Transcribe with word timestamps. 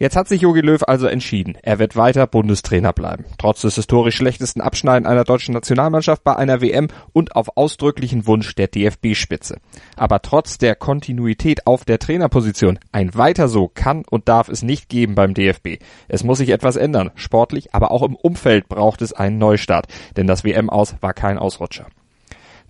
Jetzt 0.00 0.14
hat 0.14 0.28
sich 0.28 0.42
Jogi 0.42 0.60
Löw 0.60 0.80
also 0.84 1.08
entschieden. 1.08 1.58
Er 1.60 1.80
wird 1.80 1.96
weiter 1.96 2.28
Bundestrainer 2.28 2.92
bleiben. 2.92 3.24
Trotz 3.36 3.62
des 3.62 3.74
historisch 3.74 4.14
schlechtesten 4.14 4.60
Abschneiden 4.60 5.08
einer 5.08 5.24
deutschen 5.24 5.54
Nationalmannschaft 5.54 6.22
bei 6.22 6.36
einer 6.36 6.60
WM 6.60 6.86
und 7.12 7.34
auf 7.34 7.56
ausdrücklichen 7.56 8.24
Wunsch 8.28 8.54
der 8.54 8.68
DFB-Spitze. 8.68 9.58
Aber 9.96 10.22
trotz 10.22 10.56
der 10.56 10.76
Kontinuität 10.76 11.66
auf 11.66 11.84
der 11.84 11.98
Trainerposition, 11.98 12.78
ein 12.92 13.16
weiter 13.16 13.48
so 13.48 13.66
kann 13.66 14.04
und 14.08 14.28
darf 14.28 14.48
es 14.48 14.62
nicht 14.62 14.88
geben 14.88 15.16
beim 15.16 15.34
DFB. 15.34 15.82
Es 16.06 16.22
muss 16.22 16.38
sich 16.38 16.50
etwas 16.50 16.76
ändern. 16.76 17.10
Sportlich, 17.16 17.74
aber 17.74 17.90
auch 17.90 18.04
im 18.04 18.14
Umfeld 18.14 18.68
braucht 18.68 19.02
es 19.02 19.12
einen 19.12 19.38
Neustart. 19.38 19.88
Denn 20.16 20.28
das 20.28 20.44
WM-Aus 20.44 20.94
war 21.00 21.12
kein 21.12 21.38
Ausrutscher. 21.38 21.86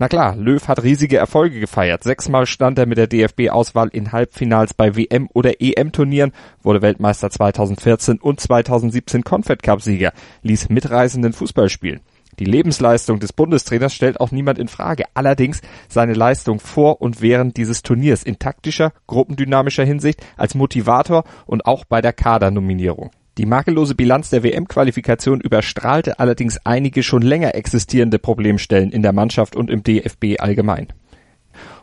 Na 0.01 0.07
klar, 0.07 0.37
Löw 0.37 0.69
hat 0.69 0.84
riesige 0.84 1.16
Erfolge 1.16 1.59
gefeiert. 1.59 2.05
Sechsmal 2.05 2.47
stand 2.47 2.79
er 2.79 2.87
mit 2.87 2.98
der 2.98 3.09
DFB-Auswahl 3.09 3.89
in 3.89 4.12
Halbfinals 4.12 4.73
bei 4.73 4.95
WM- 4.95 5.29
oder 5.34 5.61
EM-Turnieren, 5.61 6.30
wurde 6.62 6.83
Weltmeister 6.83 7.30
2014 7.30 8.20
und 8.20 8.39
2017 8.39 9.25
Confed 9.25 9.61
Cup-Sieger, 9.61 10.12
ließ 10.42 10.69
mitreisenden 10.69 11.33
Fußball 11.33 11.69
spielen. 11.69 12.01
Die 12.39 12.45
Lebensleistung 12.45 13.19
des 13.19 13.33
Bundestrainers 13.33 13.92
stellt 13.92 14.20
auch 14.20 14.30
niemand 14.30 14.61
in 14.61 14.69
Frage. 14.69 15.06
Allerdings 15.15 15.62
seine 15.89 16.15
Leistung 16.15 16.61
vor 16.61 17.01
und 17.03 17.20
während 17.20 17.56
dieses 17.56 17.83
Turniers 17.83 18.23
in 18.23 18.39
taktischer, 18.39 18.92
gruppendynamischer 19.09 19.84
Hinsicht 19.84 20.25
als 20.37 20.55
Motivator 20.55 21.25
und 21.47 21.67
auch 21.67 21.84
bei 21.84 22.01
der 22.01 22.12
Kadernominierung. 22.12 23.11
Die 23.38 23.47
makellose 23.47 23.95
Bilanz 23.95 24.30
der 24.30 24.42
WM-Qualifikation 24.42 25.41
überstrahlte 25.41 26.19
allerdings 26.19 26.59
einige 26.65 27.05
schon 27.05 27.23
länger 27.23 27.55
existierende 27.55 28.19
Problemstellen 28.19 28.91
in 28.91 29.02
der 29.02 29.12
Mannschaft 29.12 29.55
und 29.55 29.70
im 29.70 29.84
DFB 29.84 30.41
allgemein. 30.41 30.89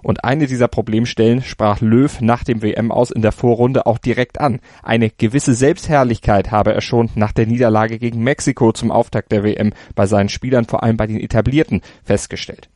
Und 0.03 0.25
eine 0.25 0.47
dieser 0.47 0.67
Problemstellen 0.67 1.41
sprach 1.41 1.79
Löw 1.79 2.19
nach 2.19 2.43
dem 2.43 2.61
WM 2.61 2.91
aus 2.91 3.09
in 3.09 3.21
der 3.21 3.31
Vorrunde 3.31 3.85
auch 3.85 3.99
direkt 3.99 4.39
an. 4.41 4.59
Eine 4.83 5.09
gewisse 5.09 5.53
Selbstherrlichkeit 5.53 6.51
habe 6.51 6.73
er 6.73 6.81
schon 6.81 7.09
nach 7.15 7.31
der 7.31 7.47
Niederlage 7.47 7.99
gegen 7.99 8.21
Mexiko 8.21 8.73
zum 8.73 8.91
Auftakt 8.91 9.31
der 9.31 9.43
WM 9.45 9.71
bei 9.95 10.07
seinen 10.07 10.29
Spielern, 10.29 10.65
vor 10.65 10.83
allem 10.83 10.97
bei 10.97 11.07
den 11.07 11.21
Etablierten, 11.21 11.81
festgestellt. 12.03 12.69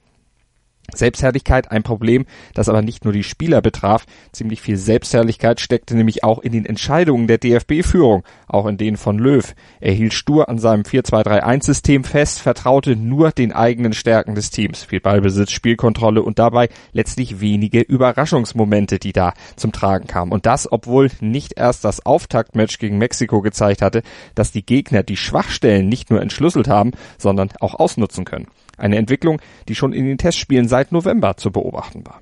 Selbstherrlichkeit 0.96 1.72
ein 1.72 1.84
Problem, 1.84 2.26
das 2.54 2.70
aber 2.70 2.82
nicht 2.82 3.04
nur 3.04 3.14
die 3.14 3.24
Spieler 3.24 3.62
betraf. 3.62 4.06
Ziemlich 4.32 4.62
viel 4.62 4.78
Selbstherrlichkeit 4.78 5.60
steckte 5.60 5.96
nämlich 5.96 6.24
auch 6.24 6.40
in 6.40 6.52
den 6.52 6.66
Entscheidungen 6.66 7.28
der 7.28 7.38
DFB-Führung, 7.38 8.24
auch 8.48 8.66
in 8.66 8.78
denen 8.78 8.98
von 8.98 9.18
Löw. 9.18 9.54
Er 9.80 9.94
hielt 9.94 10.14
stur 10.14 10.50
an 10.50 10.60
seinem 10.60 10.84
4-2-3-1-System 10.84 12.04
fest, 12.04 12.40
vertraute 12.40 12.96
nur 12.96 13.32
den 13.32 13.52
eigenen 13.52 13.94
Stärken 13.94 14.36
des 14.36 14.50
Teams. 14.50 14.84
Viel 14.84 15.00
Ballbesitz, 15.00 15.52
Spielkontrolle 15.52 16.22
und 16.22 16.40
dabei 16.40 16.70
letztlich 16.92 17.42
wenige 17.42 17.82
Überraschungsmomente, 17.82 19.00
die 19.00 19.14
da 19.14 19.34
zum 19.56 19.72
Tragen 19.72 20.08
kamen. 20.08 20.32
Und 20.32 20.46
das, 20.46 20.72
obwohl 20.72 21.12
nicht 21.22 21.54
erst 21.58 21.86
das 21.86 22.06
Auftaktmatch 22.06 22.80
gegen 22.80 22.98
Mexiko 22.98 23.42
gezeigt 23.42 23.82
hatte, 23.82 24.04
dass 24.36 24.52
die 24.52 24.66
Gegner 24.66 25.04
die 25.04 25.18
Schwachstellen 25.18 25.90
nicht 25.90 26.10
nur 26.10 26.22
entschlüsselt 26.22 26.68
haben, 26.68 26.92
sondern 27.18 27.50
auch 27.60 27.76
ausnutzen 27.76 28.26
können. 28.26 28.48
Eine 28.80 28.98
Entwicklung, 28.98 29.42
die 29.68 29.76
schon 29.76 29.94
in 29.94 30.06
den 30.06 30.18
Testspielen 30.18 30.68
seit 30.68 30.92
November 30.92 31.38
zu 31.38 31.52
beobachten 31.52 32.06
war. 32.08 32.22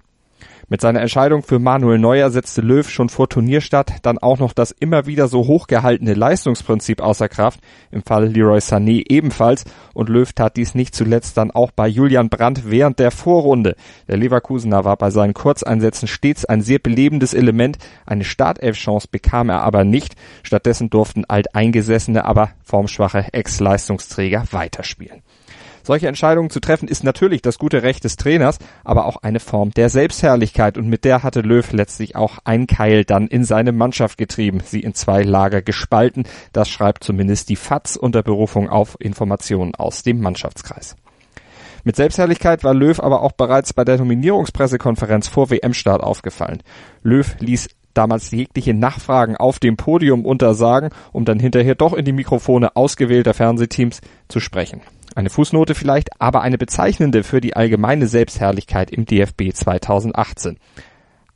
Mit 0.69 0.81
seiner 0.81 0.99
Entscheidung 0.99 1.44
für 1.44 1.59
Manuel 1.59 1.97
Neuer 1.97 2.30
setzte 2.30 2.59
Löw 2.59 2.89
schon 2.89 3.08
vor 3.08 3.30
Turnierstart 3.30 4.05
dann 4.05 4.17
auch 4.17 4.38
noch 4.38 4.52
das 4.52 4.72
immer 4.72 5.05
wieder 5.05 5.30
so 5.30 5.47
hochgehaltene 5.47 6.14
Leistungsprinzip 6.14 7.02
außer 7.02 7.30
Kraft, 7.30 7.61
im 7.89 8.03
Fall 8.03 8.27
Leroy 8.27 8.58
Sané 8.58 9.05
ebenfalls, 9.08 9.64
und 9.94 10.09
Löw 10.09 10.30
tat 10.33 10.58
dies 10.58 10.75
nicht 10.75 10.94
zuletzt 10.94 11.38
dann 11.38 11.52
auch 11.52 11.72
bei 11.72 11.88
Julian 11.88 12.27
Brandt 12.27 12.69
während 12.69 12.99
der 12.99 13.11
Vorrunde. 13.11 13.77
Der 14.09 14.17
Leverkusener 14.17 14.83
war 14.83 14.97
bei 14.97 15.09
seinen 15.09 15.33
Kurzeinsätzen 15.33 16.09
stets 16.09 16.44
ein 16.44 16.61
sehr 16.61 16.80
belebendes 16.80 17.33
Element, 17.33 17.77
eine 18.05 18.26
Startelf-Chance 18.26 19.08
bekam 19.09 19.48
er 19.48 19.61
aber 19.61 19.86
nicht, 19.86 20.15
stattdessen 20.43 20.89
durften 20.89 21.23
alteingesessene, 21.23 22.26
aber 22.26 22.49
formschwache 22.61 23.27
Ex-Leistungsträger 23.32 24.43
weiterspielen. 24.52 25.21
Solche 25.87 26.09
Entscheidungen 26.09 26.49
zu 26.49 26.59
treffen 26.59 26.89
ist 26.89 27.05
natürlich 27.05 27.42
das 27.42 27.58
gute 27.58 27.81
Recht 27.81 28.03
des 28.03 28.17
Trainers, 28.17 28.59
aber 28.83 29.05
auch 29.05 29.23
eine 29.23 29.39
Form 29.39 29.71
der 29.71 29.87
Selbstherrlichkeit 29.87 30.77
und 30.77 30.89
mit 30.89 31.05
der 31.05 31.23
hatte 31.23 31.39
Löw 31.39 31.71
letztlich 31.71 32.17
auch 32.17 32.39
ein 32.43 32.67
Keil 32.67 33.05
dann 33.05 33.27
in 33.27 33.45
seine 33.45 33.71
Mannschaft 33.71 34.17
getrieben, 34.17 34.59
sie 34.65 34.81
in 34.81 34.95
zwei 34.95 35.23
Lager 35.23 35.61
gespalten. 35.61 36.26
Das 36.52 36.67
schreibt 36.67 37.05
zumindest 37.05 37.47
die 37.47 37.55
FAZ 37.55 37.95
unter 37.95 38.21
Berufung 38.21 38.67
auf 38.67 38.97
Informationen 38.99 39.76
aus 39.76 40.03
dem 40.03 40.20
Mannschaftskreis. 40.20 40.97
Mit 41.86 41.95
Selbstherrlichkeit 41.95 42.65
war 42.65 42.73
Löw 42.73 42.99
aber 42.99 43.21
auch 43.21 43.31
bereits 43.31 43.71
bei 43.71 43.86
der 43.86 43.97
Nominierungspressekonferenz 43.97 45.30
vor 45.30 45.49
WM-Start 45.49 46.03
aufgefallen. 46.03 46.64
Löw 47.02 47.33
ließ 47.39 47.70
damals 47.93 48.31
jegliche 48.31 48.73
Nachfragen 48.73 49.37
auf 49.37 49.59
dem 49.59 49.77
Podium 49.77 50.26
untersagen, 50.26 50.89
um 51.14 51.23
dann 51.23 51.39
hinterher 51.39 51.76
doch 51.76 51.93
in 51.93 52.03
die 52.03 52.11
Mikrofone 52.11 52.76
ausgewählter 52.76 53.33
Fernsehteams 53.33 54.02
zu 54.27 54.42
sprechen. 54.42 54.81
Eine 55.17 55.32
Fußnote 55.32 55.73
vielleicht, 55.73 56.22
aber 56.22 56.42
eine 56.42 56.60
bezeichnende 56.60 57.23
für 57.23 57.42
die 57.42 57.55
allgemeine 57.55 58.05
Selbstherrlichkeit 58.05 58.92
im 58.92 59.05
DFB 59.08 59.52
2018. 59.52 60.60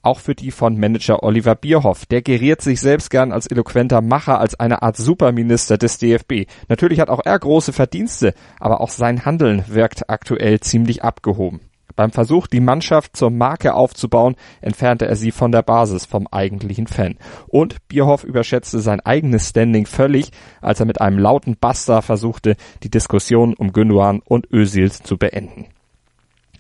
Auch 0.03 0.19
für 0.19 0.36
die 0.36 0.52
von 0.52 0.78
Manager 0.78 1.24
Oliver 1.24 1.56
Bierhoff. 1.56 2.06
Der 2.06 2.22
geriert 2.22 2.62
sich 2.62 2.80
selbst 2.80 3.09
gern 3.09 3.31
als 3.31 3.47
eloquenter 3.47 4.02
Macher, 4.02 4.40
als 4.40 4.59
eine 4.59 4.84
Art 4.84 4.97
Superminister 4.97 5.80
des 5.80 5.97
DFB. 5.97 6.46
Natürlich 6.68 7.00
hat 7.00 7.09
auch 7.09 7.22
er 7.25 7.40
große 7.40 7.74
Verdienste, 7.74 8.36
aber 8.59 8.81
auch 8.81 8.91
sein 8.91 9.25
Handeln 9.25 9.64
wirkt 9.68 10.12
aktuell 10.12 10.59
ziemlich 10.59 11.03
abgehoben. 11.03 11.59
Beim 11.96 12.12
Versuch, 12.12 12.47
die 12.47 12.59
Mannschaft 12.59 13.16
zur 13.16 13.29
Marke 13.29 13.74
aufzubauen, 13.74 14.35
entfernte 14.62 15.06
er 15.07 15.16
sie 15.16 15.31
von 15.31 15.52
der 15.52 15.62
Basis, 15.62 16.06
vom 16.06 16.28
eigentlichen 16.28 16.88
Fan. 16.88 17.18
Und 17.47 17.88
Bierhoff 17.88 18.24
überschätzte 18.24 18.79
sein 18.79 19.00
eigenes 19.02 19.50
Standing 19.50 19.85
völlig, 19.85 20.31
als 20.62 20.79
er 20.79 20.85
mit 20.85 21.02
einem 21.02 21.19
lauten 21.19 21.57
Basta 21.59 22.02
versuchte, 22.02 22.56
die 22.84 22.90
Diskussion 22.90 23.53
um 23.53 23.74
Gündogan 23.74 24.22
und 24.24 24.52
Özil 24.52 24.91
zu 24.91 25.18
beenden. 25.18 25.68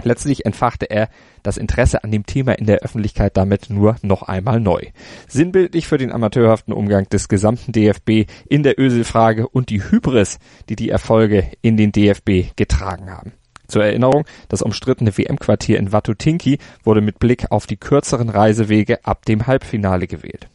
Letztlich 0.03 0.45
entfachte 0.45 0.89
er 0.89 1.09
das 1.43 1.57
Interesse 1.57 2.03
an 2.03 2.11
dem 2.11 2.25
Thema 2.25 2.53
in 2.53 2.65
der 2.65 2.79
Öffentlichkeit 2.79 3.37
damit 3.37 3.69
nur 3.69 3.95
noch 4.01 4.23
einmal 4.23 4.59
neu. 4.59 4.81
Sinnbildlich 5.27 5.87
für 5.87 5.97
den 5.97 6.11
amateurhaften 6.11 6.73
Umgang 6.73 7.07
des 7.09 7.27
gesamten 7.27 7.71
DFB 7.71 8.29
in 8.47 8.63
der 8.63 8.79
Özil-Frage 8.79 9.47
und 9.47 9.69
die 9.69 9.83
Hybris, 9.83 10.39
die 10.69 10.75
die 10.75 10.89
Erfolge 10.89 11.51
in 11.61 11.77
den 11.77 11.91
DFB 11.91 12.55
getragen 12.55 13.11
haben. 13.11 13.33
Zur 13.71 13.85
Erinnerung, 13.85 14.25
das 14.49 14.61
umstrittene 14.61 15.17
WM-Quartier 15.17 15.79
in 15.79 15.93
Watutinki 15.93 16.57
wurde 16.83 16.99
mit 16.99 17.19
Blick 17.19 17.51
auf 17.51 17.67
die 17.67 17.77
kürzeren 17.77 18.27
Reisewege 18.27 19.05
ab 19.05 19.23
dem 19.23 19.47
Halbfinale 19.47 20.07
gewählt. 20.07 20.49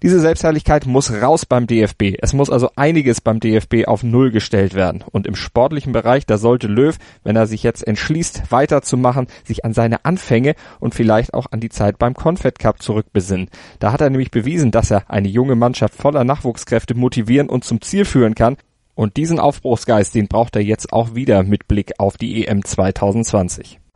Diese 0.00 0.20
Selbstherrlichkeit 0.20 0.86
muss 0.86 1.10
raus 1.10 1.44
beim 1.44 1.66
DFB. 1.66 2.18
Es 2.22 2.34
muss 2.34 2.48
also 2.48 2.70
einiges 2.76 3.20
beim 3.20 3.40
DFB 3.40 3.86
auf 3.88 4.04
Null 4.04 4.30
gestellt 4.30 4.74
werden. 4.74 5.02
Und 5.10 5.26
im 5.26 5.34
sportlichen 5.34 5.92
Bereich, 5.92 6.24
da 6.24 6.38
sollte 6.38 6.68
Löw, 6.68 6.96
wenn 7.24 7.34
er 7.34 7.48
sich 7.48 7.64
jetzt 7.64 7.84
entschließt, 7.84 8.52
weiterzumachen, 8.52 9.26
sich 9.42 9.64
an 9.64 9.72
seine 9.72 10.04
Anfänge 10.04 10.54
und 10.78 10.94
vielleicht 10.94 11.34
auch 11.34 11.46
an 11.50 11.58
die 11.58 11.70
Zeit 11.70 11.98
beim 11.98 12.14
Confed 12.14 12.60
Cup 12.60 12.80
zurückbesinnen. 12.80 13.48
Da 13.80 13.90
hat 13.90 14.02
er 14.02 14.10
nämlich 14.10 14.30
bewiesen, 14.30 14.70
dass 14.70 14.92
er 14.92 15.10
eine 15.10 15.28
junge 15.28 15.56
Mannschaft 15.56 15.96
voller 15.96 16.22
Nachwuchskräfte 16.22 16.94
motivieren 16.94 17.48
und 17.48 17.64
zum 17.64 17.80
Ziel 17.80 18.04
führen 18.04 18.36
kann. 18.36 18.56
Und 18.96 19.18
diesen 19.18 19.38
Aufbruchsgeist, 19.38 20.14
den 20.14 20.26
braucht 20.26 20.56
er 20.56 20.62
jetzt 20.62 20.92
auch 20.92 21.14
wieder 21.14 21.42
mit 21.42 21.68
Blick 21.68 22.00
auf 22.00 22.16
die 22.16 22.46
EM 22.46 22.64
2020. 22.64 23.78